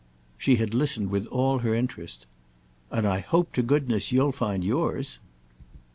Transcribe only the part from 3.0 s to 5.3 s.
I hope to goodness you'll find yours!"